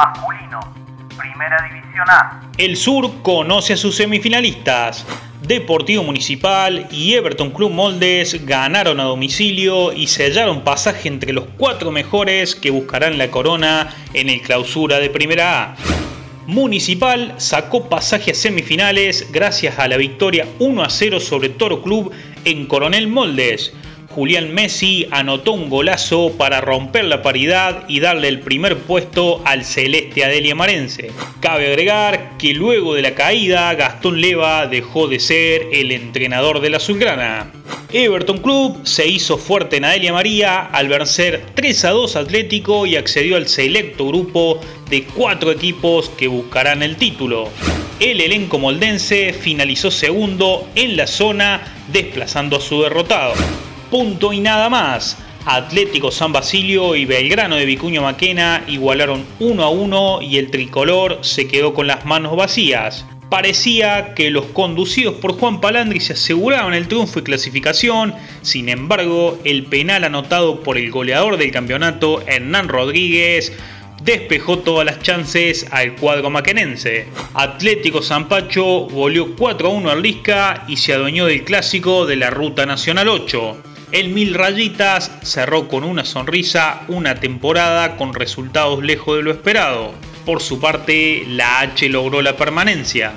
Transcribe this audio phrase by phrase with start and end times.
[0.00, 0.60] masculino,
[1.18, 2.50] Primera División A.
[2.56, 5.06] El Sur conoce a sus semifinalistas.
[5.42, 11.90] Deportivo Municipal y Everton Club Moldes ganaron a domicilio y sellaron pasaje entre los cuatro
[11.90, 15.76] mejores que buscarán la corona en el clausura de Primera A.
[16.46, 22.12] Municipal sacó pasaje a semifinales gracias a la victoria 1 a 0 sobre Toro Club
[22.44, 23.72] en Coronel Moldes.
[24.12, 29.64] Julián Messi anotó un golazo para romper la paridad y darle el primer puesto al
[29.64, 31.12] celeste Adelia Marense.
[31.38, 36.70] Cabe agregar que luego de la caída, Gastón Leva dejó de ser el entrenador de
[36.70, 37.52] la Azulgrana.
[37.92, 42.96] Everton Club se hizo fuerte en Adelia María al vencer 3 a 2 Atlético y
[42.96, 47.48] accedió al selecto grupo de cuatro equipos que buscarán el título.
[48.00, 51.60] El elenco moldense finalizó segundo en la zona
[51.92, 53.34] desplazando a su derrotado
[53.90, 55.18] punto y nada más.
[55.44, 61.18] Atlético San Basilio y Belgrano de Vicuño Maquena igualaron 1 a 1 y el tricolor
[61.22, 63.04] se quedó con las manos vacías.
[63.30, 69.38] Parecía que los conducidos por Juan Palandri se aseguraban el triunfo y clasificación, sin embargo,
[69.44, 73.52] el penal anotado por el goleador del campeonato, Hernán Rodríguez,
[74.02, 77.06] despejó todas las chances al cuadro maquenense.
[77.34, 82.30] Atlético Zampacho goleó 4 a 1 al Lisca y se adueñó del clásico de la
[82.30, 83.69] Ruta Nacional 8.
[83.92, 89.94] El Mil Rayitas cerró con una sonrisa una temporada con resultados lejos de lo esperado.
[90.24, 93.12] Por su parte, la H logró la permanencia.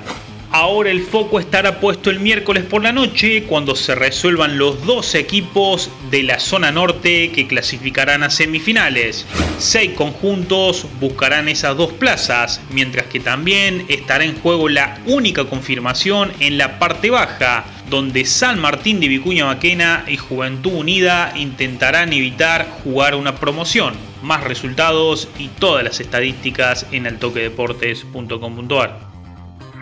[0.54, 5.16] Ahora el foco estará puesto el miércoles por la noche cuando se resuelvan los dos
[5.16, 9.26] equipos de la zona norte que clasificarán a semifinales.
[9.58, 16.30] Seis conjuntos buscarán esas dos plazas, mientras que también estará en juego la única confirmación
[16.38, 22.68] en la parte baja, donde San Martín de Vicuña Maquena y Juventud Unida intentarán evitar
[22.84, 23.94] jugar una promoción.
[24.22, 29.13] Más resultados y todas las estadísticas en altoquedeportes.com.ar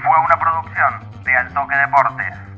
[0.03, 2.52] fue una producción de Altoque Deportes.